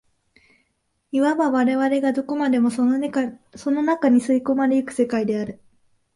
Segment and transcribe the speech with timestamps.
[1.11, 3.23] いわば我々がどこまでもその中
[4.09, 5.61] に吸い込まれ行く世界である。